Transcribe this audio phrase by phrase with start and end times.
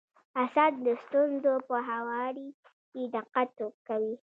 [0.43, 2.49] اسد د ستونزو په هواري
[2.91, 3.53] کي دقت
[3.87, 4.13] کوي.